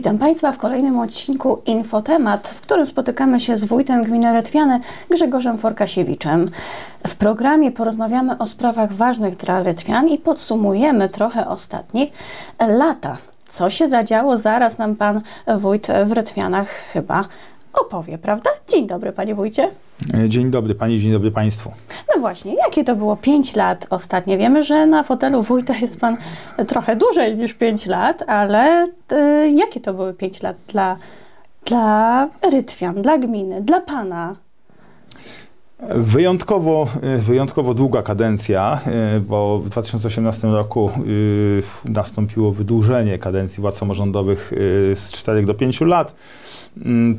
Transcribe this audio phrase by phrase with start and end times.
[0.00, 4.80] Witam Państwa w kolejnym odcinku Infotemat, w którym spotykamy się z wójtem gminy Retwiany
[5.10, 6.48] Grzegorzem Forkasiewiczem.
[7.06, 12.06] W programie porozmawiamy o sprawach ważnych dla Retwian i podsumujemy trochę ostatnie
[12.68, 13.16] lata.
[13.48, 15.20] Co się zadziało, zaraz nam Pan
[15.58, 17.24] wójt w Retwianach chyba
[17.72, 18.50] opowie, prawda?
[18.68, 19.70] Dzień dobry Panie Wójcie.
[20.28, 21.72] Dzień dobry Pani, dzień dobry Państwu.
[22.14, 24.38] No właśnie, jakie to było 5 lat ostatnie?
[24.38, 26.16] Wiemy, że na fotelu wójta jest Pan
[26.66, 30.96] trochę dłużej niż 5 lat, ale y, jakie to były 5 lat dla,
[31.64, 34.36] dla Rytwian, dla gminy, dla Pana?
[35.88, 38.80] Wyjątkowo, wyjątkowo długa kadencja,
[39.28, 40.90] bo w 2018 roku
[41.84, 44.52] nastąpiło wydłużenie kadencji władz samorządowych
[44.94, 46.14] z 4 do 5 lat,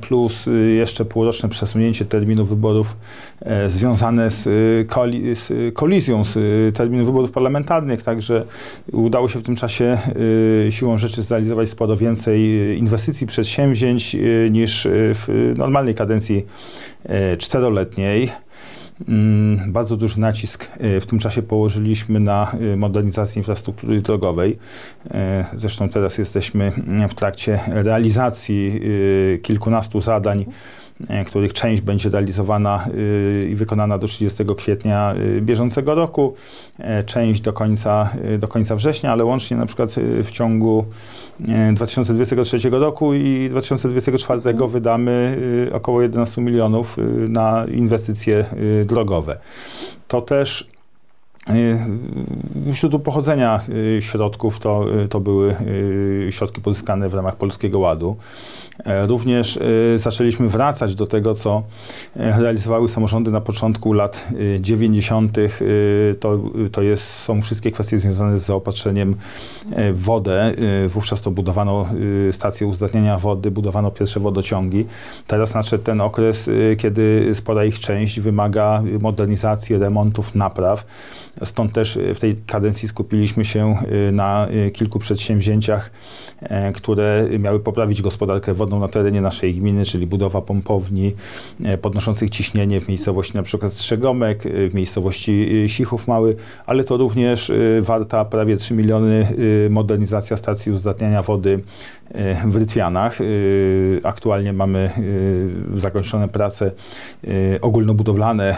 [0.02, 2.96] plus jeszcze półroczne przesunięcie terminu wyborów
[3.68, 4.50] związane z
[5.74, 6.38] kolizją z
[6.76, 8.46] terminu wyborów parlamentarnych, także
[8.92, 9.98] udało się w tym czasie
[10.70, 12.42] siłą rzeczy zrealizować sporo więcej
[12.80, 14.18] inwestycji, przedsięwzięć
[14.52, 16.46] niż w normalnej kadencji
[17.38, 18.30] czteroletniej.
[19.68, 20.70] Bardzo duży nacisk
[21.02, 24.58] w tym czasie położyliśmy na modernizację infrastruktury drogowej.
[25.56, 26.72] Zresztą teraz jesteśmy
[27.10, 28.82] w trakcie realizacji
[29.42, 30.46] kilkunastu zadań
[31.26, 32.88] których część będzie realizowana
[33.50, 36.36] i wykonana do 30 kwietnia bieżącego roku,
[37.06, 40.86] część do końca, do końca września, ale łącznie na przykład w ciągu
[41.74, 45.38] 2023 roku i 2024 wydamy
[45.74, 48.46] około 11 milionów na inwestycje
[48.86, 49.38] drogowe.
[50.08, 50.68] To też
[52.70, 53.60] Źródło pochodzenia
[54.00, 55.56] środków to, to były
[56.30, 58.16] środki pozyskane w ramach Polskiego Ładu.
[59.08, 59.60] Również
[59.96, 61.64] zaczęliśmy wracać do tego, co
[62.16, 64.28] realizowały samorządy na początku lat
[64.60, 65.38] 90.
[66.20, 66.40] To,
[66.72, 69.16] to jest, są wszystkie kwestie związane z zaopatrzeniem
[69.94, 70.54] w wodę.
[70.88, 71.86] Wówczas to budowano
[72.32, 74.86] stacje uzdatniania wody, budowano pierwsze wodociągi.
[75.28, 80.86] Teraz nadszedł ten okres, kiedy spora ich część wymaga modernizacji, remontów, napraw.
[81.44, 83.76] Stąd też w tej kadencji skupiliśmy się
[84.12, 85.92] na kilku przedsięwzięciach,
[86.74, 91.14] które miały poprawić gospodarkę wodną na terenie naszej gminy, czyli budowa pompowni
[91.82, 96.36] podnoszących ciśnienie w miejscowości na przykład Strzegomek, w miejscowości Sichów Mały,
[96.66, 97.52] ale to również
[97.82, 99.28] warta prawie 3 miliony
[99.70, 101.60] modernizacja stacji uzdatniania wody
[102.46, 103.18] w Rytwianach.
[104.04, 104.90] Aktualnie mamy
[105.76, 106.72] zakończone prace
[107.62, 108.56] ogólnobudowlane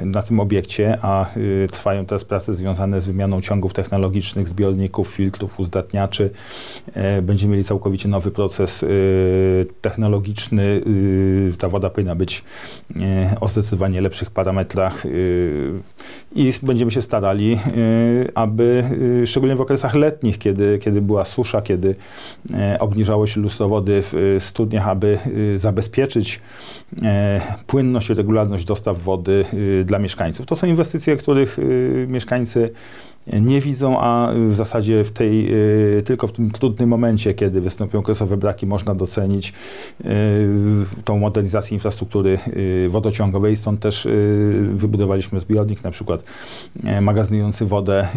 [0.00, 1.26] na tym obiekcie, a
[1.72, 6.30] trwają teraz prace związane z wymianą ciągów technologicznych, zbiorników, filtrów, uzdatniaczy.
[7.22, 8.84] Będziemy mieli całkowicie nowy proces
[9.80, 10.80] technologiczny.
[11.58, 12.44] Ta woda powinna być
[13.40, 15.02] o zdecydowanie lepszych parametrach
[16.34, 17.58] i będziemy się starali,
[18.34, 18.84] aby
[19.26, 21.94] szczególnie w okresach letnich, kiedy, kiedy była susza, kiedy
[22.80, 25.18] obniżało się lustro wody w studniach, aby
[25.54, 26.40] zabezpieczyć
[27.66, 29.44] płynność i regularność dostaw wody
[29.84, 30.46] dla mieszkańców.
[30.46, 31.58] To są inwestycje, których
[32.08, 32.70] mieszkańcy
[33.32, 35.50] nie widzą, a w zasadzie w tej,
[36.04, 39.52] tylko w tym trudnym momencie, kiedy wystąpią okresowe braki, można docenić
[41.04, 42.38] tą modernizację infrastruktury
[42.88, 43.56] wodociągowej.
[43.56, 44.08] Stąd też
[44.60, 46.24] wybudowaliśmy zbiornik, na przykład
[47.00, 48.08] magazynujący wodę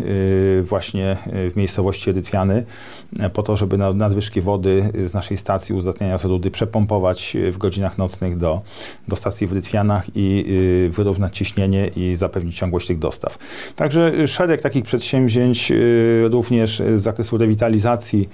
[0.64, 1.18] właśnie
[1.52, 2.66] w miejscowości Rytwiany,
[3.34, 8.38] po to, żeby nadwyżki wody z naszej stacji uzdatniania z rudy przepompować w godzinach nocnych
[8.38, 8.62] do,
[9.08, 10.46] do stacji w Rytwianach i
[10.92, 13.38] wyrównać ciśnienie i zapewnić ciągłość tych dostaw.
[13.76, 15.72] Także szereg takich przedsięwzięć
[16.32, 18.30] również z zakresu rewitalizacji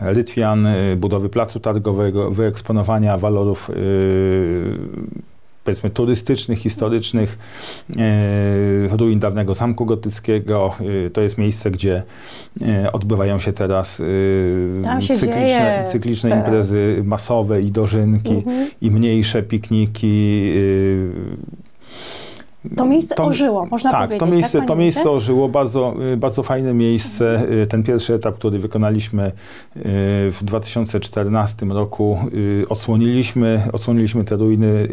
[0.00, 3.70] Rytwian, budowy placu targowego, wyeksponowania walorów
[5.64, 7.38] powiedzmy turystycznych, historycznych,
[8.90, 10.74] ruin dawnego zamku gotyckiego.
[11.12, 12.02] To jest miejsce, gdzie
[12.92, 14.02] odbywają się teraz
[15.00, 18.70] się cykliczne, cykliczne imprezy masowe i dożynki, mhm.
[18.80, 20.52] i mniejsze pikniki.
[22.76, 24.20] To miejsce to, ożyło, można tak, powiedzieć.
[24.20, 27.42] To miejsce, tak, to miejsce ożyło, bardzo, bardzo fajne miejsce.
[27.68, 29.32] Ten pierwszy etap, który wykonaliśmy
[30.30, 32.18] w 2014 roku,
[32.68, 34.88] odsłoniliśmy, odsłoniliśmy te ruiny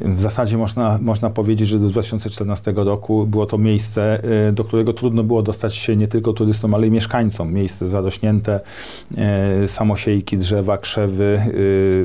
[0.00, 4.22] w zasadzie można, można powiedzieć, że do 2014 roku było to miejsce,
[4.52, 7.52] do którego trudno było dostać się nie tylko turystom, ale i mieszkańcom.
[7.52, 8.60] Miejsce zarośnięte,
[9.66, 11.40] samosiejki, drzewa, krzewy.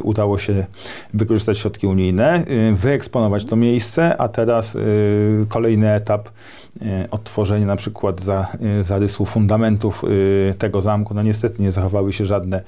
[0.04, 0.66] Udało się
[1.14, 4.78] wykorzystać środki unijne, wyeksponować to miejsce, a teraz
[5.50, 6.30] kolejny etap
[7.12, 8.48] odtworzenie na przykład za,
[8.82, 10.04] zarysu fundamentów
[10.58, 11.14] tego zamku.
[11.14, 12.62] No niestety nie zachowały się żadne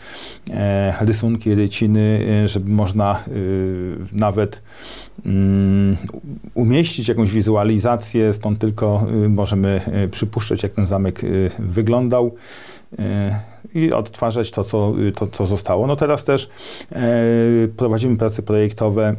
[1.02, 3.20] rysunki, ryciny, żeby można
[4.12, 4.62] nawet
[6.54, 9.82] umieścić jakąś wizualizację, stąd tylko możemy
[10.12, 11.22] przypuszczać, jak ten zamek
[11.60, 12.36] wyglądał.
[13.74, 15.88] i odtwarzać to, co, to, co zostało.
[15.88, 16.50] No teraz też
[17.78, 19.16] prowadzimy prace projektowe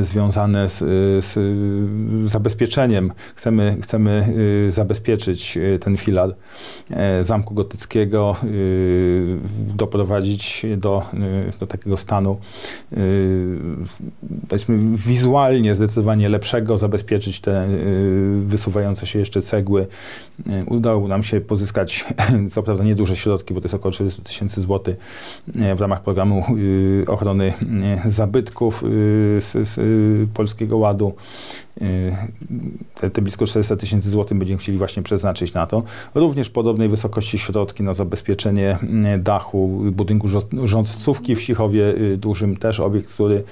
[0.00, 0.78] związane z,
[1.24, 1.38] z,
[2.30, 3.12] zabezpieczeniem.
[3.34, 4.26] Chcemy, chcemy
[4.68, 6.34] e, zabezpieczyć e, ten filar
[7.20, 8.36] zamku gotyckiego,
[9.76, 11.02] doprowadzić do,
[11.60, 12.38] do takiego stanu
[14.48, 17.68] powiedzmy wizualnie zdecydowanie lepszego, zabezpieczyć te
[18.40, 19.86] wysuwające się jeszcze cegły.
[20.66, 22.04] Udało nam się pozyskać
[22.52, 24.96] co prawda nieduże środki, bo to jest około 400 tysięcy złotych
[25.76, 26.44] w ramach programu
[27.06, 27.52] ochrony
[28.06, 28.84] zabytków
[29.40, 29.73] z
[30.34, 31.14] Polskiego Ładu.
[32.94, 35.82] Te, te blisko 400 tysięcy złotych będziemy chcieli właśnie przeznaczyć na to.
[36.14, 38.78] Również podobnej wysokości środki na zabezpieczenie
[39.18, 40.28] dachu budynku
[40.64, 43.44] rządcówki w Sichowie Dużym, też obiekt, który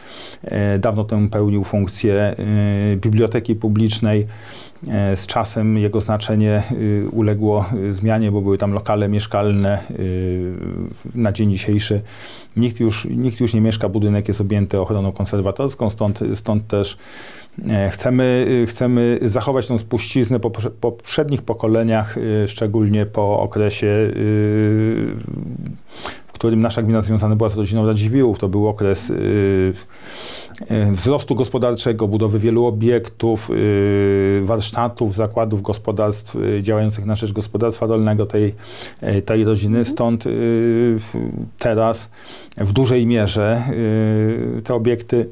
[0.78, 2.36] dawno temu pełnił funkcję
[2.96, 4.26] biblioteki publicznej.
[5.14, 6.62] Z czasem jego znaczenie
[7.12, 9.78] uległo zmianie, bo były tam lokale mieszkalne.
[11.14, 12.00] Na dzień dzisiejszy
[12.56, 16.98] nikt już, nikt już nie mieszka, budynek jest objęty ochroną konserwatorską, stąd, stąd też
[17.90, 20.50] chcemy, chcemy zachować tą spuściznę po
[20.80, 24.12] poprzednich pokoleniach, e, szczególnie po okresie
[26.26, 28.38] w którym nasza gmina związana była z rodziną Radziwiłłów.
[28.38, 29.12] To był okres
[30.92, 33.50] wzrostu gospodarczego, budowy wielu obiektów,
[34.42, 38.54] warsztatów, zakładów gospodarstw działających na rzecz gospodarstwa rolnego tej,
[39.24, 39.78] tej rodziny.
[39.78, 39.94] Mhm.
[39.94, 40.24] Stąd
[41.58, 42.10] teraz
[42.56, 43.62] w dużej mierze
[44.64, 45.28] te obiekty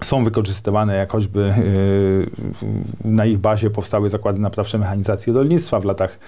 [0.00, 2.26] są wykorzystywane, jak choćby y,
[3.04, 6.18] na ich bazie powstały zakłady naprawcze mechanizacji rolnictwa w latach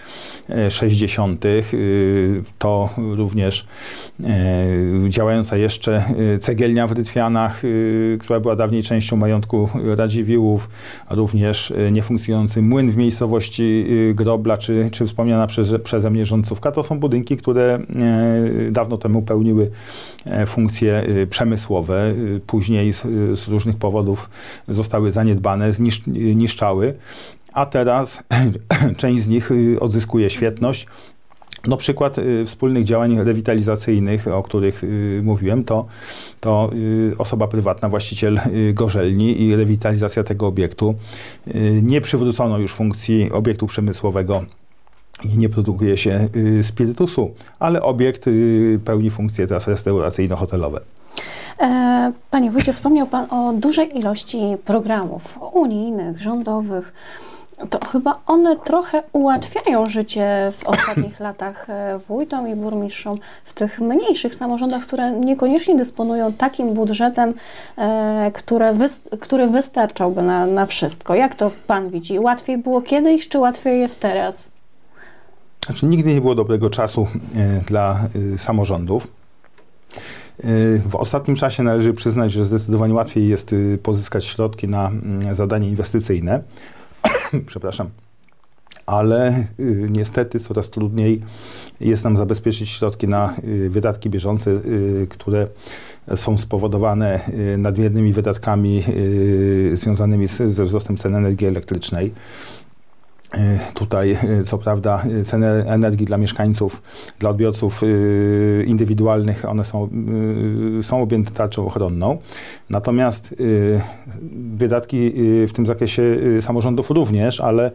[0.68, 1.44] 60.
[1.44, 3.66] Y, to również
[5.08, 6.04] działająca jeszcze
[6.40, 7.62] cegielnia w Rytwianach,
[8.20, 10.68] która była dawniej częścią majątku Radziwiłłów,
[11.10, 16.72] również niefunkcjonujący młyn w miejscowości Grobla, czy, czy wspomniana przez, przeze mnie rządcówka.
[16.72, 17.78] To są budynki, które
[18.70, 19.70] dawno temu pełniły
[20.46, 22.14] funkcje przemysłowe.
[22.46, 23.02] Później z,
[23.38, 24.30] z różnych powodów
[24.68, 26.94] zostały zaniedbane, zniszczały,
[27.56, 28.22] a teraz
[29.00, 30.86] część z nich y, odzyskuje świetność.
[31.66, 35.86] No przykład y, wspólnych działań rewitalizacyjnych, o których y, mówiłem, to,
[36.40, 36.70] to
[37.18, 38.40] osoba prywatna, właściciel
[38.74, 40.94] gorzelni i rewitalizacja tego obiektu.
[41.82, 44.44] Nie przywrócono już funkcji obiektu przemysłowego
[45.24, 46.28] i nie produkuje się
[46.62, 48.24] spirytusu, ale obiekt
[48.84, 50.80] pełni funkcje teraz restauracyjno-hotelowe.
[51.60, 56.92] E, panie Wójcie, wspomniał Pan o dużej ilości programów unijnych, rządowych.
[57.70, 63.80] To chyba one trochę ułatwiają życie w ostatnich latach e, wójtom i burmistrzom w tych
[63.80, 67.34] mniejszych samorządach, które niekoniecznie dysponują takim budżetem,
[67.78, 68.74] e, które
[69.20, 71.14] który wystarczałby na, na wszystko.
[71.14, 72.18] Jak to Pan widzi?
[72.18, 74.50] Łatwiej było kiedyś, czy łatwiej jest teraz?
[75.66, 77.06] Znaczy, nigdy nie było dobrego czasu
[77.66, 77.98] dla
[78.36, 79.08] samorządów.
[80.90, 85.68] W ostatnim czasie należy przyznać, że zdecydowanie łatwiej jest y, pozyskać środki na mm, zadanie
[85.68, 86.42] inwestycyjne.
[87.46, 87.90] Przepraszam.
[88.86, 91.22] Ale y, niestety coraz trudniej
[91.80, 94.60] jest nam zabezpieczyć środki na y, wydatki bieżące,
[95.08, 95.48] które
[96.14, 97.20] są spowodowane
[97.58, 98.82] nadmiernymi wydatkami
[99.72, 102.12] związanymi ze wzrostem cen energii elektrycznej.
[103.36, 106.82] E, tutaj, e, co prawda, e, ceny energii dla mieszkańców,
[107.18, 107.82] dla odbiorców
[108.66, 109.88] indywidualnych, one są,
[110.82, 112.18] są objęte tarczą ochronną.
[112.70, 113.34] Natomiast
[114.54, 115.12] wydatki
[115.48, 116.02] w tym zakresie
[116.40, 117.70] samorządów również, ale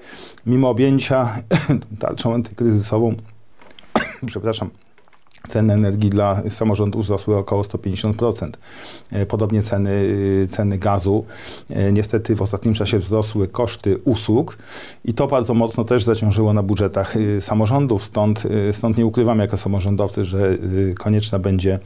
[0.45, 1.43] mimo objęcia
[1.99, 3.15] tarczą antykryzysową,
[4.25, 4.69] przepraszam,
[5.47, 8.49] Ceny energii dla samorządów wzrosły około 150%.
[9.11, 9.91] E, podobnie ceny,
[10.43, 11.25] y, ceny gazu.
[11.69, 14.57] E, niestety w ostatnim czasie wzrosły koszty usług
[15.05, 18.03] i to bardzo mocno też zaciążyło na budżetach y, samorządów.
[18.03, 20.57] Stąd, y, stąd nie ukrywam jako samorządowcy, że
[20.99, 21.79] konieczna będzie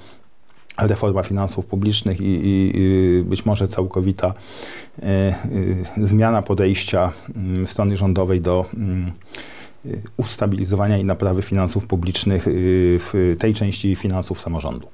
[0.78, 4.34] reforma finansów publicznych i, i, być może całkowita
[5.04, 5.36] e,
[5.98, 9.12] zmiana podejścia mm, strony rządowej do mm,
[10.18, 12.52] ustabilizowania i naprawy finansów publicznych y,
[13.00, 14.88] w tej części finansów samorządu.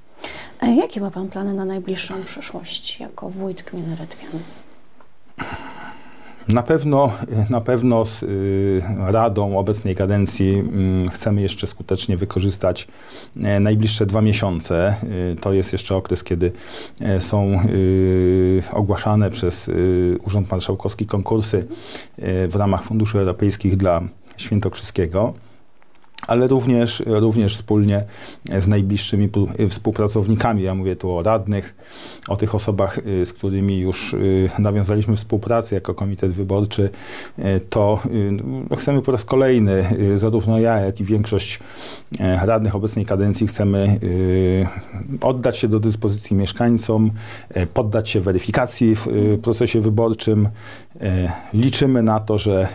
[0.60, 4.42] A jakie ma Pan plany na najbliższą przyszłość jako wójt gminy Redwian?
[6.48, 7.12] Na pewno,
[7.50, 12.88] na pewno z y, Radą obecnej kadencji mm, chcemy jeszcze skutecznie wykorzystać
[13.42, 14.96] e, najbliższe dwa miesiące.
[15.42, 16.52] To jest jeszcze okres, kiedy
[17.02, 17.60] e, są
[18.72, 19.72] ogłaszane przez
[20.26, 21.68] Urząd Marszałkowski konkursy
[22.48, 24.02] w ramach funduszy europejskich dla
[24.42, 25.34] Świętokrzyskiego.
[26.28, 28.04] Ale również, również wspólnie
[28.60, 29.30] z najbliższymi
[29.70, 30.64] współpracownikami.
[30.64, 31.76] Ja mówię tu o radnych,
[32.28, 36.90] o tych osobach, y, z którymi już y, nawiązaliśmy współpracę jako komitet wyborczy.
[37.40, 38.00] Y, to
[38.78, 39.84] chcemy po raz kolejny,
[40.16, 41.60] zarówno ja, jak i większość
[42.20, 44.00] radnych obecnej kadencji, chcemy
[45.22, 47.12] oddać się do dyspozycji mieszkańcom,
[47.74, 49.08] poddać się weryfikacji w
[49.42, 50.50] procesie wyborczym.
[51.54, 52.68] Liczymy na to, że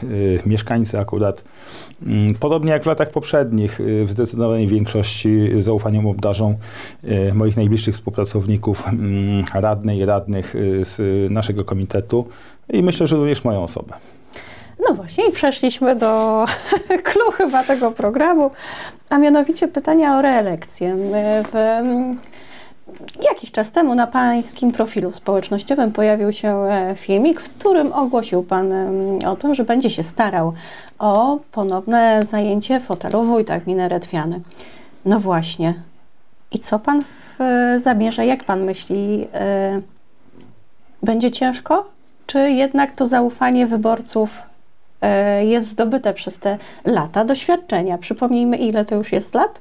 [0.46, 1.44] mieszkańcy akurat,
[2.40, 6.54] podobnie jak w latach poprzednich, poprzednich y, w zdecydowanej większości zaufaniem obdarzą
[7.04, 11.00] y, moich najbliższych współpracowników, mm, radnej i radnych y, z
[11.32, 12.26] naszego komitetu
[12.72, 13.94] i myślę, że również moją osobę.
[14.88, 16.44] No właśnie i przeszliśmy do
[17.08, 18.50] clue chyba tego programu,
[19.10, 20.96] a mianowicie pytania o reelekcję.
[21.52, 22.18] W, mm,
[23.22, 28.72] Jakiś czas temu na pańskim profilu społecznościowym pojawił się e, filmik, w którym ogłosił pan
[29.26, 30.52] o tym, że będzie się starał
[30.98, 34.40] o ponowne zajęcie fotelu wójta gminy Redwiany.
[35.04, 35.74] No właśnie.
[36.52, 37.02] I co pan
[37.76, 38.24] zamierza?
[38.24, 39.28] Jak pan myśli?
[39.34, 39.80] E,
[41.02, 41.86] będzie ciężko?
[42.26, 44.30] Czy jednak to zaufanie wyborców
[45.02, 47.98] e, jest zdobyte przez te lata doświadczenia?
[47.98, 49.60] Przypomnijmy, ile to już jest lat?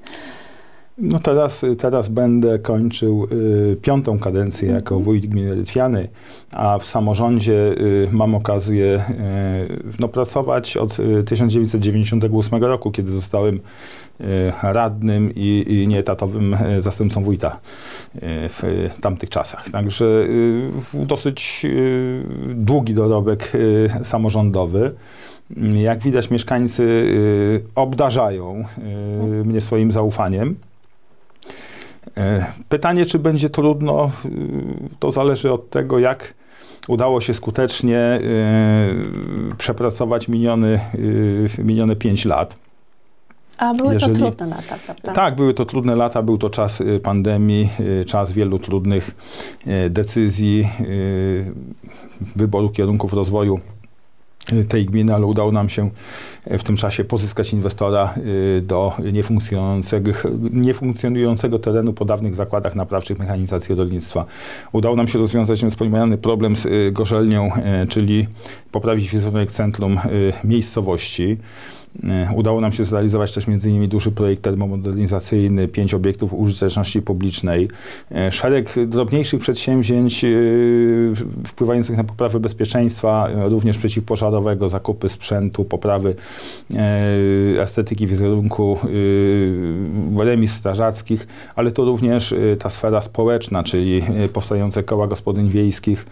[0.97, 5.03] No teraz, teraz będę kończył y, piątą kadencję jako mhm.
[5.03, 6.07] wójt gminy Litwiany,
[6.51, 13.55] a w samorządzie y, mam okazję y, no, pracować od 1998 y, roku, kiedy zostałem
[13.55, 13.61] y,
[14.63, 17.59] radnym i, i nieetatowym y, zastępcą wójta
[18.49, 19.69] w tamtych czasach.
[19.69, 20.27] Także
[20.93, 21.65] dosyć
[22.55, 23.51] długi dorobek
[24.03, 24.91] samorządowy.
[25.75, 27.13] Jak widać, mieszkańcy
[27.75, 28.63] obdarzają
[29.45, 30.55] mnie swoim zaufaniem.
[32.17, 34.29] E, pytanie, czy będzie trudno, y,
[34.99, 36.33] to zależy od tego, jak
[36.87, 38.19] udało się skutecznie
[39.51, 40.79] y, przepracować miniony,
[41.57, 42.55] minione 5 lat.
[43.57, 45.13] A były Jeżeli, to trudne lata, prawda?
[45.13, 47.69] Tak, były to trudne lata, był to czas pandemii,
[48.07, 49.15] czas wielu trudnych
[49.89, 50.69] decyzji,
[52.35, 53.59] wyboru kierunków rozwoju
[54.69, 55.89] tej gminy, ale udało nam się
[56.45, 58.93] w tym czasie pozyskać inwestora y, do
[60.53, 64.25] niefunkcjonującego, terenu po dawnych zakładach naprawczych mechanizacji rolnictwa.
[64.71, 67.51] Udało nam się rozwiązać wspomniany problem z y, gorzelnią,
[67.89, 68.27] czyli
[68.71, 69.99] poprawić wizerunek centrum
[70.43, 71.37] miejscowości.
[72.03, 73.89] E, udało nam się zrealizować też m.in.
[73.89, 77.67] duży projekt termomodernizacyjny, pięć obiektów użyteczności publicznej,
[78.11, 80.27] e, szereg drobniejszych przedsięwzięć e,
[81.47, 86.15] wpływających na poprawę bezpieczeństwa, również przeciwpożarowego, zakupy sprzętu, poprawy
[87.59, 88.77] estetyki wizerunku,
[90.17, 94.01] remis strażackich, ale to również ta sfera społeczna, czyli
[94.33, 96.05] powstające koła gospodyń wiejskich,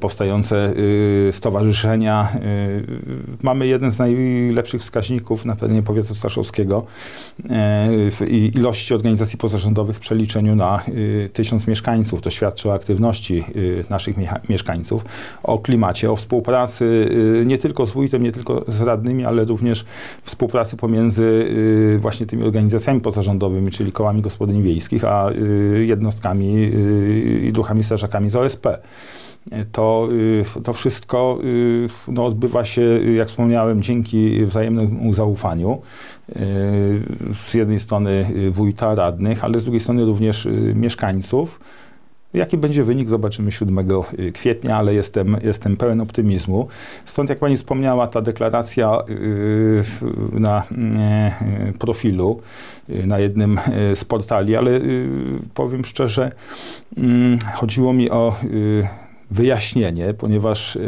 [0.00, 0.72] powstające
[1.30, 2.28] stowarzyszenia.
[3.42, 6.86] Mamy jeden z najlepszych wskaźników wskaźników na terenie powiatu staszowskiego
[7.50, 7.88] e,
[8.28, 10.78] i ilości organizacji pozarządowych w przeliczeniu na
[11.24, 12.22] e, tysiąc mieszkańców.
[12.22, 14.16] To świadczy o aktywności e, naszych
[14.48, 15.04] mieszkańców,
[15.42, 17.08] o klimacie, o współpracy
[17.46, 19.84] nie tylko z wójtem, nie tylko z radnymi, ale również
[20.22, 21.48] współpracy pomiędzy
[21.98, 25.30] właśnie tymi organizacjami pozarządowymi, czyli kołami gospodyń wiejskich, a
[25.80, 26.70] jednostkami
[27.42, 28.66] i duchami strażakami z OSP
[29.72, 30.08] to,
[30.58, 32.82] y, to wszystko y, no, odbywa się,
[33.16, 35.82] jak wspomniałem, dzięki wzajemnemu zaufaniu.
[36.28, 36.34] Y,
[37.34, 41.60] z jednej strony wójta, radnych, ale z drugiej strony również mieszkańców.
[42.34, 43.88] Jaki będzie wynik, zobaczymy 7
[44.34, 46.68] kwietnia, ale jestem, jestem pełen optymizmu.
[47.04, 48.98] Stąd, jak pani wspomniała, ta deklaracja
[50.32, 50.62] na
[51.78, 52.40] profilu
[52.88, 53.58] na jednym
[53.94, 54.80] z portali, ale
[55.54, 56.32] powiem szczerze,
[56.96, 58.34] mm, chodziło mi o
[59.30, 60.80] wyjaśnienie, ponieważ y,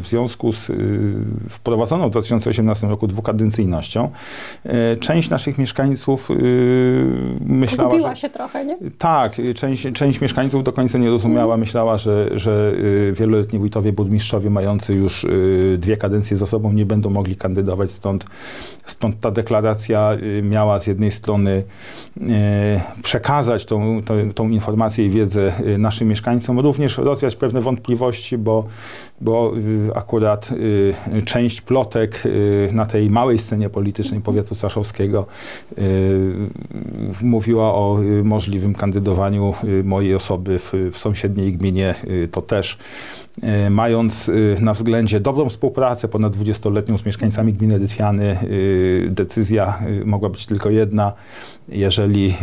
[0.00, 1.14] w związku z y,
[1.48, 4.10] wprowadzoną w 2018 roku dwukadencyjnością
[4.66, 4.70] y,
[5.00, 6.28] część naszych mieszkańców
[7.40, 8.78] myślała, Gubiła się trochę, nie?
[8.98, 11.60] Tak, część, część mieszkańców do końca nie rozumiała, mhm.
[11.60, 12.72] myślała, że, że
[13.12, 15.26] wieloletni wójtowie, burmistrzowie mający już
[15.78, 18.24] dwie kadencje za sobą nie będą mogli kandydować, stąd,
[18.86, 21.62] stąd ta deklaracja miała z jednej strony
[23.02, 27.69] przekazać tą, tą, tą informację i wiedzę naszym mieszkańcom, również rozwiać pewne wątpliwości,
[28.38, 28.64] bo,
[29.20, 35.26] bo y, akurat y, część plotek y, na tej małej scenie politycznej powiatu staszowskiego
[37.22, 41.94] mówiła o możliwym kandydowaniu mojej osoby w, w sąsiedniej gminie.
[42.30, 42.78] To też
[43.70, 48.36] mając na względzie dobrą współpracę ponad 20-letnią z mieszkańcami gminy Rytwiany,
[49.08, 51.12] decyzja mogła być tylko jedna.
[51.68, 52.34] Jeżeli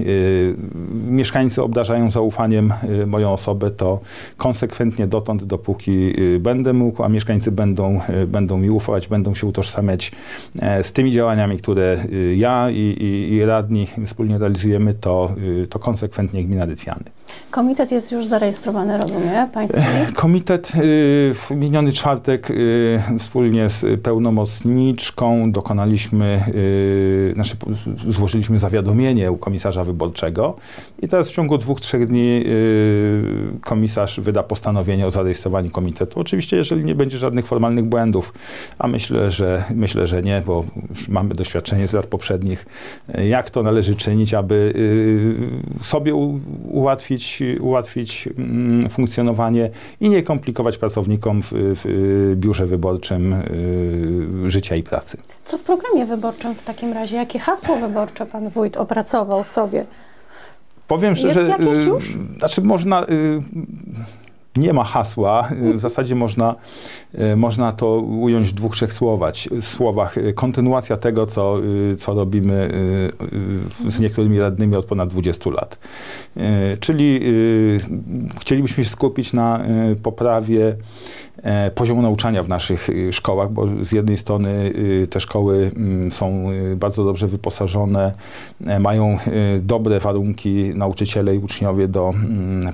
[1.09, 2.73] mieszkańcy obdarzają zaufaniem
[3.07, 3.99] moją osobę, to
[4.37, 10.11] konsekwentnie do dotąd, dopóki będę mógł, a mieszkańcy będą, będą mi ufać, będą się utożsamiać
[10.81, 11.97] z tymi działaniami, które
[12.35, 15.35] ja i, i, i radni wspólnie realizujemy, to,
[15.69, 17.03] to konsekwentnie gmina Rytwiany.
[17.51, 19.81] Komitet jest już zarejestrowany, rozumiem, Państwo?
[20.15, 20.71] Komitet
[21.33, 22.47] w miniony czwartek
[23.19, 26.43] wspólnie z pełnomocniczką dokonaliśmy,
[27.33, 27.55] znaczy
[28.07, 30.55] złożyliśmy zawiadomienie u komisarza wyborczego
[31.01, 32.43] i teraz w ciągu dwóch, trzech dni
[33.61, 36.19] komisarz wyda postanowienie o zarejestrowaniu komitetu.
[36.19, 38.33] Oczywiście, jeżeli nie będzie żadnych formalnych błędów,
[38.79, 40.63] a myślę, że myślę, że nie, bo
[41.09, 42.65] mamy doświadczenie z lat poprzednich,
[43.29, 44.73] jak to należy czynić, aby
[45.81, 46.15] sobie
[46.69, 47.16] ułatwić,
[47.59, 49.69] ułatwić mm, funkcjonowanie
[50.01, 53.35] i nie komplikować pracownikom w, w biurze wyborczym
[54.47, 55.17] życia i pracy.
[55.45, 57.15] Co w programie wyborczym w takim razie?
[57.15, 59.85] Jakie hasło wyborcze pan wójt opracował sobie?
[60.87, 62.13] Powiem szczerze, Jest jakieś już?
[62.37, 63.05] znaczy można
[64.57, 65.49] nie ma hasła.
[65.75, 66.55] W zasadzie można,
[67.35, 69.33] można to ująć w dwóch, trzech słowach.
[69.61, 70.15] słowach.
[70.35, 71.57] Kontynuacja tego, co,
[71.99, 72.71] co robimy
[73.87, 75.79] z niektórymi radnymi od ponad 20 lat.
[76.79, 77.19] Czyli
[78.41, 79.61] chcielibyśmy się skupić na
[80.03, 80.75] poprawie
[81.75, 84.73] poziomu nauczania w naszych szkołach, bo z jednej strony
[85.09, 85.71] te szkoły
[86.09, 88.13] są bardzo dobrze wyposażone,
[88.79, 89.17] mają
[89.61, 92.13] dobre warunki nauczyciele i uczniowie do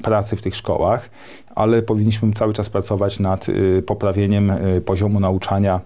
[0.04, 1.10] pracy w tych szkołach,
[1.56, 5.82] ale powinniśmy cały czas pracować nad y, poprawieniem y, poziomu nauczania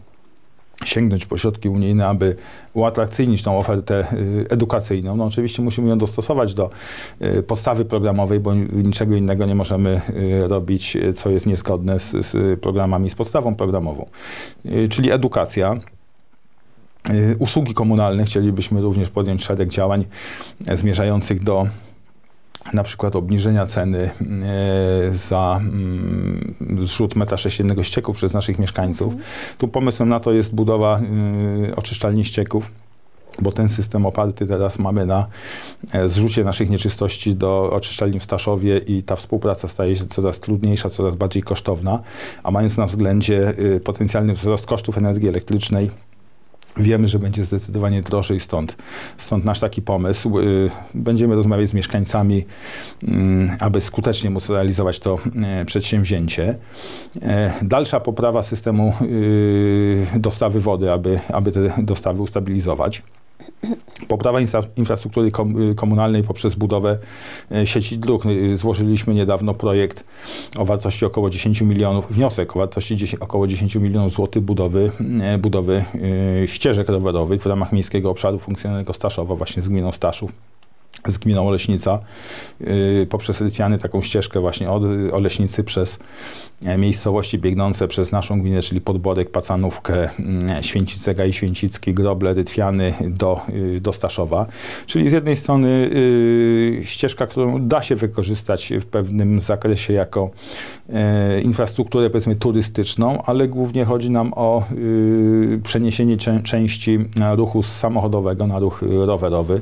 [0.86, 2.36] sięgnąć po środki unijne, aby
[2.74, 5.16] uatrakcyjnić tą ofertę y, edukacyjną.
[5.16, 6.70] No oczywiście musimy ją dostosować do
[7.48, 10.02] podstawy programowej, bo niczego innego nie możemy
[10.42, 14.06] robić, co jest niezgodne z, z programami, z podstawą programową.
[14.90, 15.80] Czyli edukacja.
[17.40, 20.06] Usługi komunalne chcielibyśmy również podjąć szereg działań
[20.74, 21.68] zmierzających do
[22.74, 24.10] na przykład obniżenia ceny e,
[25.12, 29.14] za mm, zrzut metra sześciennego ścieków przez naszych mieszkańców.
[29.58, 32.72] Tu pomysłem na to jest budowa e, oczyszczalni ścieków
[33.42, 35.28] bo ten system oparty teraz mamy na
[35.92, 40.90] e, zrzucie naszych nieczystości do oczyszczalni w Staszowie i ta współpraca staje się coraz trudniejsza,
[40.90, 42.00] coraz bardziej kosztowna,
[42.44, 45.92] a mając na względzie potencjalny wzrost kosztów energii elektrycznej,
[46.80, 48.76] Wiemy, że będzie zdecydowanie drożej, stąd,
[49.18, 50.40] stąd nasz taki pomysł.
[50.40, 52.46] Y, będziemy rozmawiać z mieszkańcami,
[53.04, 56.56] mm, aby skutecznie móc realizować to e, przedsięwzięcie.
[57.22, 63.04] E, dalsza poprawa systemu y, dostawy wody, aby, aby te dostawy ustabilizować.
[64.08, 64.40] Poprawa
[64.78, 65.32] infrastruktury
[65.76, 66.98] komunalnej poprzez budowę
[67.52, 68.24] e, sieci dróg.
[68.26, 70.04] E, złożyliśmy niedawno projekt
[70.58, 74.92] o wartości około 10 milionów, wniosek o wartości 10, około 10 milionów złotych budowy,
[75.40, 75.86] budowy
[76.46, 80.32] ścieżek rowerowych w ramach Miejskiego Obszaru Funkcjonalnego Staszowa właśnie z gminą Staszów
[81.12, 82.00] z gminą Oleśnica
[82.62, 86.00] y, poprzez Rytwiany taką ścieżkę właśnie od Oleśnicy przez
[86.66, 92.94] e, miejscowości biegnące przez naszą gminę, czyli Podborek, Pacanówkę, mm, Święcice, Gaj Święcicki, Groble, Rytwiany
[93.02, 94.46] do, y, do Staszowa.
[94.86, 100.30] Czyli z jednej strony y, ścieżka, którą da się wykorzystać w pewnym zakresie jako
[100.90, 104.64] e, infrastrukturę powiedzmy turystyczną, ale głównie chodzi nam o
[105.64, 107.00] przeniesienie części
[107.36, 109.62] ruchu samochodowego na ruch rowerowy.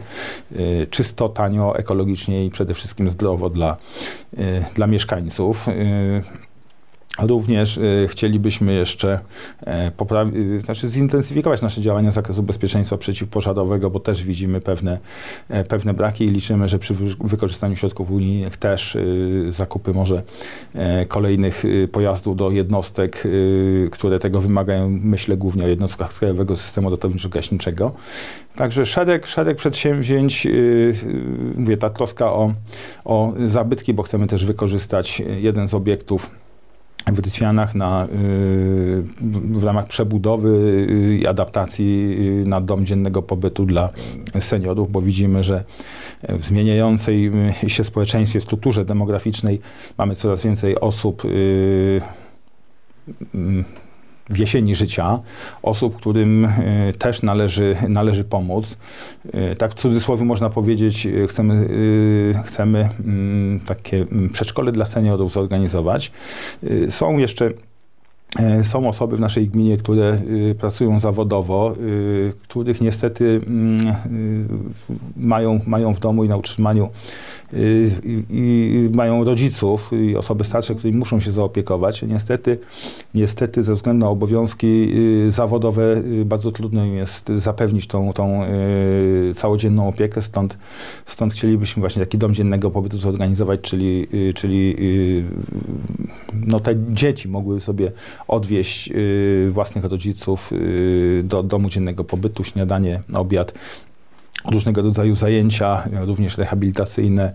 [0.90, 3.78] Czysto to tanio, ekologicznie i przede wszystkim zdrowo dla,
[4.34, 5.68] y, dla mieszkańców.
[7.20, 9.20] Również y, chcielibyśmy jeszcze
[9.68, 9.92] e,
[10.36, 15.00] y, znaczy zintensyfikować nasze działania z zakresu bezpieczeństwa przeciwpożarowego, bo też widzimy pewne,
[15.50, 20.24] e, pewne braki i liczymy, że przy wykorzystaniu środków unijnych też y, zakupy może
[20.74, 23.24] e, kolejnych pojazdów do jednostek,
[23.92, 27.92] które tego wymagają, myślę głównie o jednostkach Krajowego Systemu Ratowniczo-Gaśniczego.
[28.56, 30.48] Także szereg, szereg przedsięwzięć,
[31.56, 32.54] mówię, ta troska o,
[33.06, 36.30] o zabytki, bo chcemy też wykorzystać jeden z obiektów
[37.14, 38.08] w Rytwianach na, y,
[39.32, 40.88] w ramach przebudowy
[41.22, 43.90] i adaptacji y, na dom dziennego pobytu dla
[44.40, 45.64] seniorów, bo widzimy, że
[46.30, 47.32] w zmieniającej
[47.68, 49.60] się społeczeństwie, strukturze demograficznej
[49.98, 52.02] mamy coraz więcej osób y,
[54.30, 55.20] w jesieni życia,
[55.64, 58.78] osób, którym e, też należy, należy pomóc.
[59.34, 61.70] E, tak w cudzysłowie można powiedzieć, e, chcemy,
[62.46, 66.12] chcemy mm, takie mm, przedszkole dla seniorów zorganizować.
[66.90, 67.52] Są jeszcze
[68.64, 70.18] są osoby w naszej gminie, które
[70.52, 74.46] y, pracują zawodowo, y, których niestety mm, y,
[75.18, 76.90] mają, mają w domu i na utrzymaniu
[77.54, 77.92] Y,
[78.30, 82.02] i mają rodziców i osoby starsze, którymi muszą się zaopiekować.
[82.02, 82.58] Niestety,
[83.14, 84.94] niestety ze względu na obowiązki
[85.28, 88.42] zawodowe bardzo trudno im jest zapewnić tą, tą
[89.36, 90.58] całodzienną opiekę, stąd,
[91.06, 94.76] stąd chcielibyśmy właśnie taki dom dziennego pobytu zorganizować, czyli, czyli
[96.34, 97.92] no te dzieci mogły sobie
[98.28, 98.90] odwieźć
[99.50, 100.52] własnych rodziców
[101.24, 103.54] do domu dziennego pobytu, śniadanie, obiad,
[104.52, 107.34] różnego rodzaju zajęcia, również rehabilitacyjne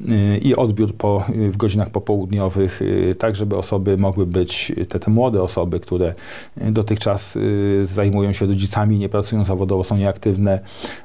[0.00, 2.80] y, i odbiór po, w godzinach popołudniowych,
[3.18, 6.14] tak żeby osoby mogły być, te, te młode osoby, które
[6.56, 7.38] dotychczas
[7.82, 10.60] zajmują się rodzicami, nie pracują zawodowo, są nieaktywne,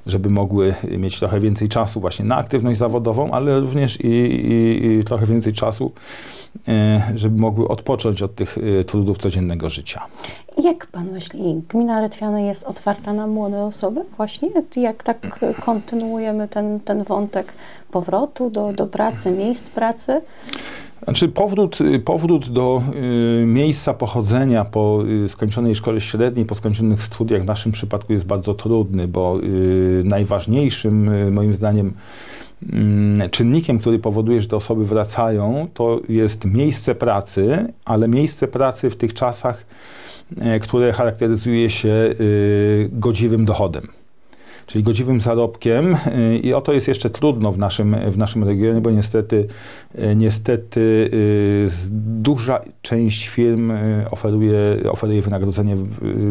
[0.05, 5.03] żeby mogły mieć trochę więcej czasu właśnie na aktywność zawodową, ale również i, i, i
[5.03, 5.91] trochę więcej czasu
[7.15, 10.01] żeby mogły odpocząć od tych trudów codziennego życia.
[10.63, 14.49] Jak pan myśli, gmina Retwiany jest otwarta na młode osoby właśnie?
[14.75, 17.53] Jak tak kontynuujemy ten, ten wątek
[17.91, 20.21] powrotu do, do pracy, miejsc pracy?
[21.03, 22.81] Znaczy powrót, powrót do
[23.41, 28.25] y, miejsca pochodzenia po y, skończonej szkole średniej, po skończonych studiach w naszym przypadku jest
[28.25, 31.93] bardzo trudny, bo y, najważniejszym y, moim zdaniem
[32.73, 38.89] mm, czynnikiem, który powoduje, że te osoby wracają, to jest miejsce pracy, ale miejsce pracy
[38.89, 39.65] w tych czasach
[40.61, 43.87] które charakteryzuje się y, godziwym dochodem
[44.67, 48.81] czyli godziwym zarobkiem y, i o to jest jeszcze trudno w naszym, w naszym regionie,
[48.81, 49.47] bo niestety,
[50.15, 51.09] niestety
[52.21, 53.71] duża część firm
[54.11, 55.77] oferuje, oferuje wynagrodzenie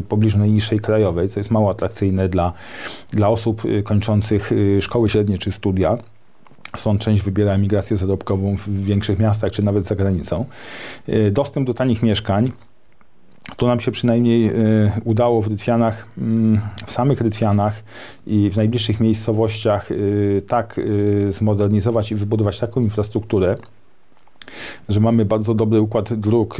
[0.08, 2.52] pobliżu najniższej krajowej, co jest mało atrakcyjne dla,
[3.10, 5.98] dla osób kończących szkoły średnie czy studia.
[6.76, 10.44] Stąd część wybiera emigrację zarobkową w większych miastach, czy nawet za granicą.
[11.32, 12.52] Dostęp do tanich mieszkań
[13.56, 16.20] to nam się przynajmniej y, udało w Rytwianach, y,
[16.86, 17.84] w samych Rytwianach
[18.26, 23.56] i w najbliższych miejscowościach y, tak y, zmodernizować i wybudować taką infrastrukturę,
[24.88, 26.56] że mamy bardzo dobry układ dróg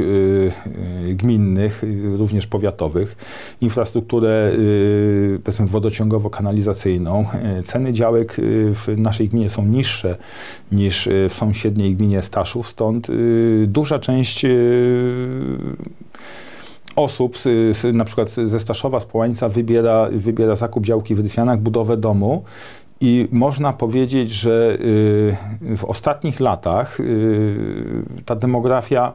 [1.13, 1.83] gminnych,
[2.17, 3.15] również powiatowych,
[3.61, 4.51] infrastrukturę
[5.59, 7.25] wodociągowo-kanalizacyjną.
[7.65, 8.35] Ceny działek
[8.73, 10.17] w naszej gminie są niższe
[10.71, 13.07] niż w sąsiedniej gminie Staszów, stąd
[13.67, 14.45] duża część
[16.95, 17.43] osób, z,
[17.77, 22.43] z, na przykład ze Staszowa, z Połańca wybiera, wybiera zakup działki w Rytwianach, budowę domu.
[23.01, 24.77] I można powiedzieć, że
[25.61, 29.13] y, w ostatnich latach y, ta demografia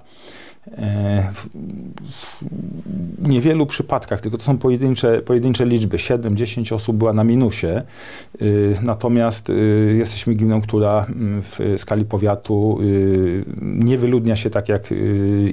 [3.18, 7.84] w niewielu przypadkach, tylko to są pojedyncze, pojedyncze liczby, 7-10 osób była na minusie, e,
[8.82, 9.52] natomiast e,
[9.92, 12.78] jesteśmy gminą, która mm, w skali powiatu
[13.62, 14.94] nie wyludnia się tak jak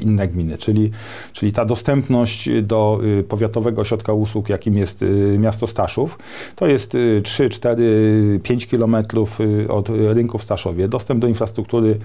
[0.02, 0.92] inne gminy, czyli,
[1.34, 5.06] czyli ta dostępność do powiatowego ośrodka usług, jakim jest
[5.40, 6.20] miasto Staszów,
[6.56, 9.40] to jest 3, 4, 5 kilometrów
[9.70, 11.98] od rynku w Staszowie, dostęp do infrastruktury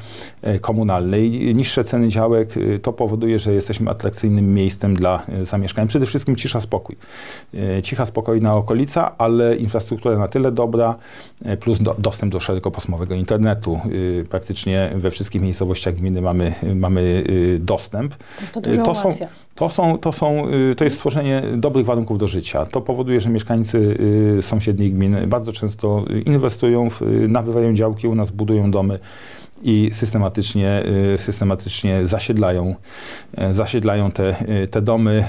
[0.61, 5.88] komunalnej, niższe ceny działek, to powoduje, że jesteśmy atrakcyjnym miejscem dla e, zamieszkań.
[5.88, 6.96] Przede wszystkim cisza, spokój.
[7.55, 10.94] E, cicha, spokojna okolica, ale infrastruktura na tyle dobra,
[11.44, 13.81] e, plus do, dostęp do szerokopasmowego internetu.
[14.31, 17.24] Praktycznie we wszystkich miejscowościach gminy mamy, mamy
[17.59, 18.14] dostęp.
[18.52, 19.16] To, to są,
[19.55, 20.42] to, są, to, są,
[20.76, 22.66] to jest stworzenie dobrych warunków do życia.
[22.66, 23.98] To powoduje, że mieszkańcy
[24.40, 28.98] sąsiednich gmin bardzo często inwestują, w, nabywają działki u nas, budują domy
[29.62, 30.83] i systematycznie,
[31.14, 32.75] y, systematycznie zasiedlają,
[33.51, 35.25] y, zasiedlają te, y, te domy,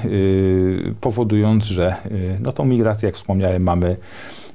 [1.01, 1.95] powodując, że
[2.41, 3.97] no, tą migrację, jak wspomniałem, mamy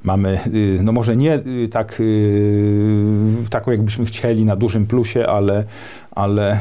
[0.03, 0.41] mamy,
[0.83, 2.03] no może nie tak,
[3.51, 5.65] taką jakbyśmy chcieli na dużym plusie, ale,
[6.11, 6.61] ale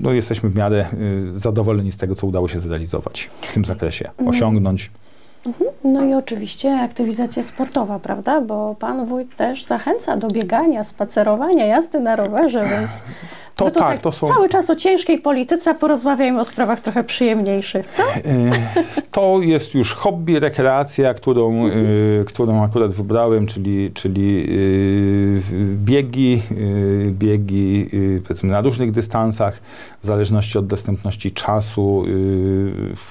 [0.00, 0.86] no jesteśmy w miarę
[1.36, 4.28] zadowoleni z tego, co udało się zrealizować w tym zakresie, mhm.
[4.28, 4.90] osiągnąć.
[5.46, 5.70] Mhm.
[5.84, 8.40] No i oczywiście aktywizacja sportowa, prawda?
[8.40, 12.90] Bo pan wójt też zachęca do biegania, spacerowania, jazdy na rowerze, więc
[13.56, 14.28] to, tak, tak, to są...
[14.28, 18.02] Cały czas o ciężkiej polityce, a porozmawiajmy o sprawach trochę przyjemniejszych, co?
[18.02, 18.22] E,
[19.10, 22.24] to jest już hobby, rekreacja, którą, mhm.
[22.24, 24.46] którą akurat wybrałem, czyli, czyli e,
[25.76, 26.42] biegi,
[27.10, 27.88] biegi
[28.22, 29.60] powiedzmy na różnych dystansach,
[30.02, 32.04] w zależności od dostępności czasu.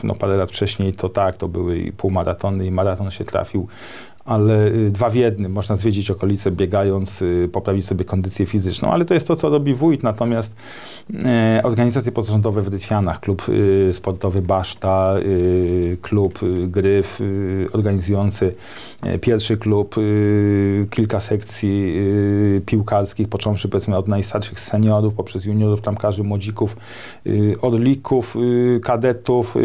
[0.03, 3.67] No parę lat wcześniej to tak, to były i półmaratony i maraton się trafił
[4.25, 5.51] ale y, dwa w jednym.
[5.51, 9.73] Można zwiedzić okolice biegając, y, poprawić sobie kondycję fizyczną, ale to jest to, co robi
[9.73, 10.03] wójt.
[10.03, 10.55] Natomiast
[11.25, 13.45] e, organizacje pozarządowe w Rytwianach, klub
[13.91, 15.15] sportowy Baszta,
[16.01, 17.19] klub Gryf,
[17.73, 18.55] organizujący
[19.21, 19.95] pierwszy klub,
[20.89, 21.95] kilka sekcji
[22.65, 26.77] piłkarskich, począwszy powiedzmy od najstarszych seniorów, poprzez juniorów, tamkarzy, młodzików,
[27.61, 28.37] orlików,
[28.83, 29.55] kadetów.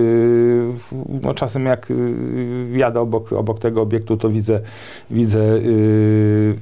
[1.23, 1.93] No, czasem jak
[2.73, 4.46] jadę obok, obok tego obiektu, to widzę,
[5.11, 6.59] widzę y,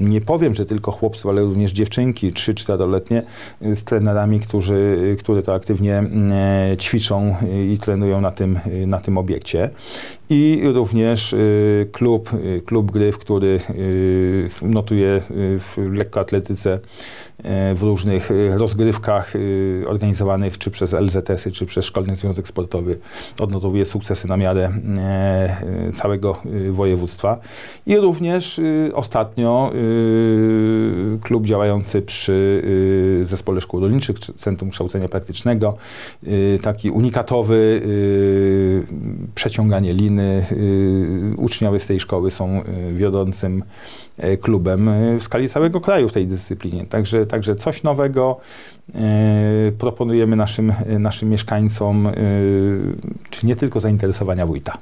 [0.00, 3.22] nie powiem, że tylko chłopców, ale również dziewczynki 3-4-letnie
[3.62, 4.74] y, z trenerami, którzy,
[5.12, 6.32] y, które to aktywnie mm,
[6.76, 7.36] ćwiczą
[7.72, 9.70] i trenują na tym, na tym obiekcie.
[10.30, 15.20] I również y, klub, y, klub Gryf, który y, notuje
[15.58, 16.80] w lekkoatletyce
[17.74, 19.32] w różnych rozgrywkach
[19.86, 22.98] organizowanych czy przez LZS-y, czy przez Szkolny Związek Sportowy
[23.40, 25.56] odnotowuje sukcesy na miarę e,
[25.88, 26.36] y, całego
[26.70, 27.40] województwa.
[27.86, 28.60] I również
[28.94, 29.72] ostatnio
[31.22, 32.62] klub działający przy
[33.22, 35.76] Zespole Szkół Rolniczych, czy Centrum Kształcenia Praktycznego,
[36.62, 37.82] taki unikatowy
[39.34, 40.21] przeciąganie liny.
[40.52, 43.64] Y, uczniowie z tej szkoły są y, wiodącym
[44.18, 46.86] e, klubem w skali całego kraju w tej dyscyplinie.
[46.86, 48.40] Także, także coś nowego
[48.94, 49.00] e,
[49.78, 52.08] proponujemy naszym, naszym mieszkańcom,
[53.30, 54.78] czy nie tylko zainteresowania wójta.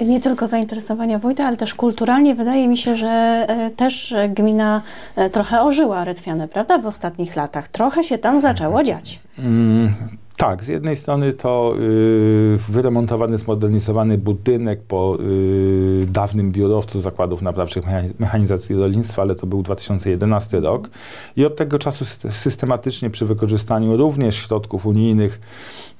[0.00, 3.08] Nie tylko zainteresowania wójta, ale też kulturalnie wydaje mi się, że
[3.48, 4.82] e, też e, gmina
[5.16, 7.68] e, trochę ożyła Retwianę, prawda, w ostatnich latach.
[7.68, 9.20] Trochę się tam zaczęło dziać.
[9.38, 9.94] Mm,
[10.38, 17.84] tak, z jednej strony to y, wyremontowany, zmodernizowany budynek po y, dawnym biurowcu zakładów naprawczych
[17.84, 20.90] mechani- mechanizacji rolnictwa, ale to był 2011 rok.
[21.36, 25.40] I od tego czasu syst- systematycznie przy wykorzystaniu również środków unijnych,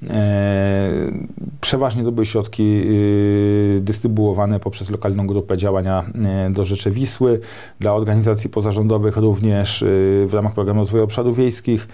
[0.09, 0.91] e,
[1.61, 7.39] przeważnie to były środki y, dystrybuowane poprzez lokalną grupę działania e, do Rzeczy Wisły,
[7.79, 11.87] dla organizacji pozarządowych również y, w ramach programu rozwoju obszarów wiejskich,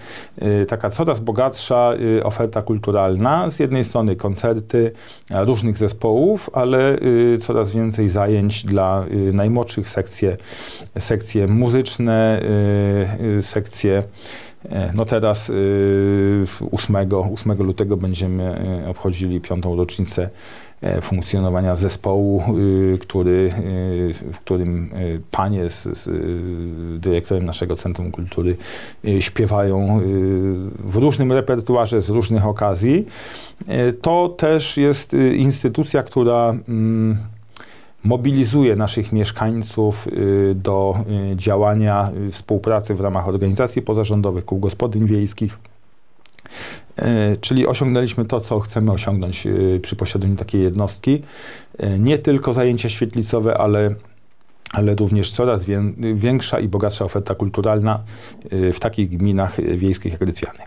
[0.68, 3.50] taka coraz bogatsza y, oferta kulturalna.
[3.50, 4.92] Z jednej strony koncerty
[5.30, 10.36] e, różnych zespołów, ale y, coraz więcej zajęć dla y, najmłodszych, sekcje,
[10.98, 12.42] sekcje muzyczne,
[13.38, 14.02] y, sekcje
[14.70, 16.96] e, no teraz y, 8,
[17.34, 20.30] 8 lutego będziemy y, obchodzili piątą rocznicę e,
[21.02, 22.42] funkcjonowania zespołu,
[22.94, 26.10] y, który, y, w którym y, panie z, z
[27.00, 28.56] dyrektorem naszego Centrum Kultury
[29.20, 30.00] śpiewają
[30.78, 33.06] w różnym repertuarze z różnych okazji.
[33.68, 37.16] Y, To też jest instytucja, która mm,
[38.04, 40.08] mobilizuje naszych mieszkańców
[40.54, 40.98] do
[41.36, 45.58] działania, współpracy w ramach organizacji pozarządowych, kół gospodyń wiejskich.
[46.96, 51.22] E, Czyli osiągnęliśmy to, co chcemy osiągnąć y, przy posiadaniu takiej jednostki.
[51.78, 53.94] E, Nie tylko zajęcia świetlicowe, ale,
[54.72, 58.00] ale również coraz wię- większa i bogatsza oferta kulturalna
[58.50, 60.58] w takich gminach wiejskich jak Rytwiany.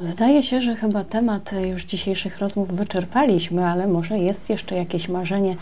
[0.00, 5.08] Wydaje się, że chyba temat e, już dzisiejszych rozmów wyczerpaliśmy, ale może jest jeszcze jakieś
[5.08, 5.56] marzenie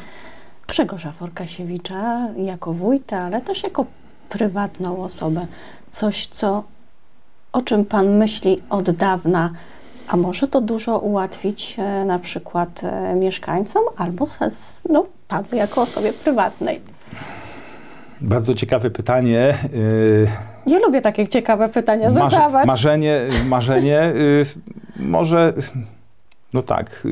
[0.69, 3.87] Grzegorza Forkasiewicza jako wójta, ale też jako
[4.29, 5.47] prywatną osobę.
[5.91, 6.64] Coś, co,
[7.52, 9.50] o czym Pan myśli od dawna,
[10.08, 15.82] a może to dużo ułatwić e, na przykład e, mieszkańcom albo ses, no, Panu jako
[15.82, 16.80] osobie prywatnej.
[18.20, 19.54] Bardzo ciekawe pytanie.
[20.66, 22.66] Ja lubię takie ciekawe pytania Marze- zadawać.
[22.66, 24.12] Marzenie, marzenie
[24.96, 25.52] może,
[26.52, 27.06] no tak,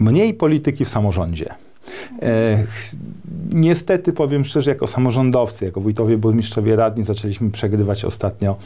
[0.00, 1.54] mniej polityki w samorządzie.
[2.22, 2.64] E,
[3.52, 8.56] niestety powiem szczerze, jako samorządowcy, jako wójtowie, burmistrzowie, radni zaczęliśmy przegrywać ostatnio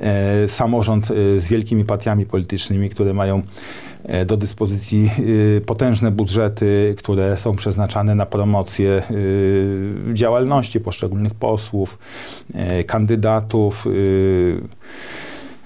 [0.00, 3.42] e, samorząd e, z wielkimi partiami politycznymi, które mają
[4.26, 5.10] do dyspozycji
[5.66, 9.02] potężne budżety, które są przeznaczane na promocję
[10.14, 11.98] działalności poszczególnych posłów,
[12.86, 13.86] kandydatów.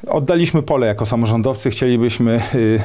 [0.09, 1.71] Oddaliśmy pole jako samorządowcy.
[1.71, 2.81] Chcielibyśmy, y,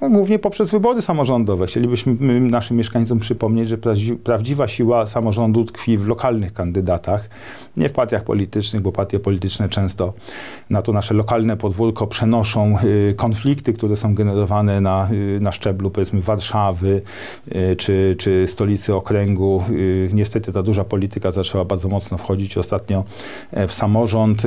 [0.00, 5.64] no, głównie poprzez wybory samorządowe, chcielibyśmy my, naszym mieszkańcom przypomnieć, że prawdzi- prawdziwa siła samorządu
[5.64, 7.28] tkwi w lokalnych kandydatach,
[7.76, 10.12] nie w partiach politycznych, bo partie polityczne często
[10.70, 15.90] na to nasze lokalne podwórko przenoszą y, konflikty, które są generowane na, y, na szczeblu
[15.90, 17.02] powiedzmy Warszawy
[17.78, 19.62] czy, czy stolicy okręgu.
[20.12, 23.04] Niestety ta duża polityka zaczęła bardzo mocno wchodzić ostatnio
[23.50, 24.42] e, w samorząd,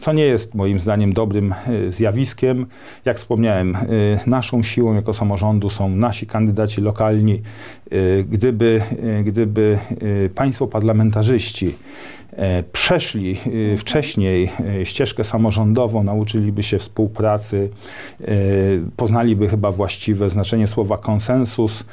[0.00, 2.66] co nie jest moim zdaniem dobrym y, zjawiskiem.
[3.04, 7.42] Jak wspomniałem, y, naszą siłą jako samorządu są nasi kandydaci lokalni.
[7.92, 8.82] Y, Gdyby,
[9.24, 9.78] gdyby
[10.34, 11.74] państwo parlamentarzyści
[12.72, 13.36] przeszli
[13.76, 14.50] wcześniej
[14.84, 17.68] ścieżkę samorządową, nauczyliby się współpracy,
[18.96, 21.84] poznaliby chyba właściwe znaczenie słowa konsensus,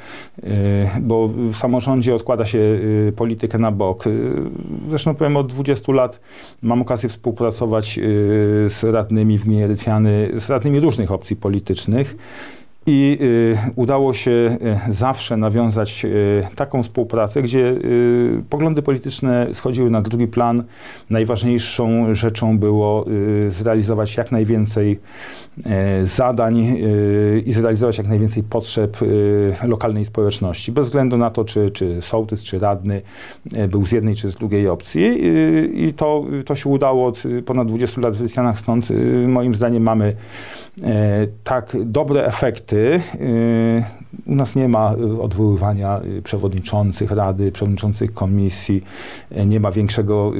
[1.00, 2.80] bo w samorządzie odkłada się
[3.16, 4.04] politykę na bok.
[4.88, 6.20] Zresztą powiem od 20 lat
[6.62, 8.00] mam okazję współpracować
[8.68, 12.16] z radnymi w gminie Rytwiany, z radnymi różnych opcji politycznych.
[12.86, 17.74] I y, udało się y, zawsze nawiązać y, taką współpracę, gdzie
[18.50, 20.64] poglądy polityczne schodziły na drugi plan.
[21.10, 23.04] Najważniejszą rzeczą było
[23.48, 25.00] zrealizować jak najwięcej
[26.04, 26.76] zadań
[27.46, 28.96] i zrealizować jak najwięcej potrzeb
[29.62, 33.02] lokalnej społeczności, bez względu na to, czy, czy sołtys, czy radny
[33.68, 35.02] był z jednej, czy z drugiej opcji.
[35.74, 38.88] I to, to się udało od ponad 20 lat w Rytwianach, stąd
[39.26, 40.16] moim zdaniem mamy
[41.44, 43.82] tak dobre efekty, Y,
[44.26, 48.82] u nas nie ma y, odwoływania y, przewodniczących rady, przewodniczących komisji,
[49.46, 50.32] nie ma większego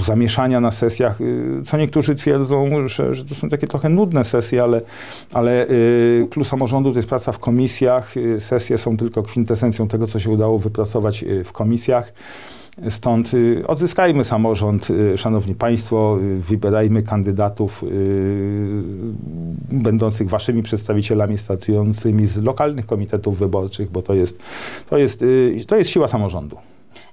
[0.00, 1.18] zamieszania na sesjach,
[1.64, 4.80] co niektórzy twierdzą, że, że to są takie trochę nudne sesje, ale,
[5.32, 5.66] ale
[6.30, 10.58] klucz samorządu to jest praca w komisjach, sesje są tylko kwintesencją tego, co się udało
[10.58, 12.12] wypracować w komisjach.
[12.88, 13.32] Stąd
[13.66, 17.84] odzyskajmy samorząd, szanowni państwo, wybierajmy kandydatów
[19.72, 24.38] będących waszymi przedstawicielami statującymi z lokalnych komitetów wyborczych, bo to jest,
[24.90, 25.24] to jest,
[25.66, 26.56] to jest siła samorządu.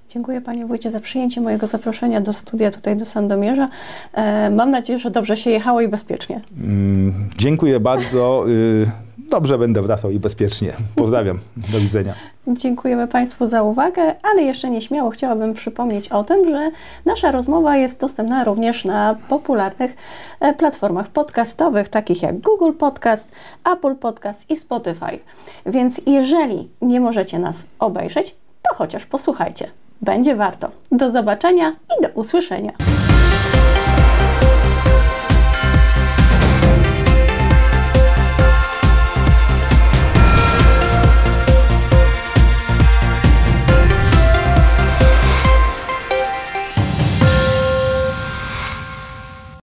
[0.08, 3.68] Dziękuję Panie Wójcie za przyjęcie mojego zaproszenia do studia tutaj do Sandomierza.
[4.12, 6.40] E, mam nadzieję, że dobrze się jechało i bezpiecznie.
[6.60, 8.44] Mm, dziękuję bardzo.
[9.30, 10.72] Dobrze będę wracał i bezpiecznie.
[10.96, 11.38] Pozdrawiam.
[11.56, 12.14] Do widzenia.
[12.46, 16.70] Dziękujemy Państwu za uwagę, ale jeszcze nieśmiało chciałabym przypomnieć o tym, że
[17.04, 19.96] nasza rozmowa jest dostępna również na popularnych
[20.40, 23.32] e, platformach podcastowych, takich jak Google Podcast,
[23.72, 25.18] Apple Podcast i Spotify.
[25.66, 29.70] Więc jeżeli nie możecie nas obejrzeć, to chociaż posłuchajcie.
[30.02, 30.70] Będzie warto.
[30.92, 32.72] Do zobaczenia i do usłyszenia.